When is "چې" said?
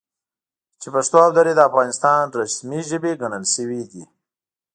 0.81-0.87